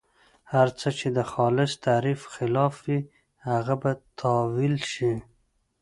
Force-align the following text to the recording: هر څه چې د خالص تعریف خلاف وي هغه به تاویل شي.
هر 0.53 0.67
څه 0.79 0.89
چې 0.97 1.07
د 1.17 1.19
خالص 1.31 1.71
تعریف 1.85 2.21
خلاف 2.35 2.73
وي 2.85 2.99
هغه 3.49 3.75
به 3.81 3.91
تاویل 4.19 4.75
شي. 4.93 5.13